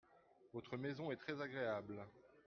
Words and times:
Votre 0.51 0.77
maison 0.77 1.11
est 1.11 1.15
très 1.17 1.39
agréable. 1.43 2.03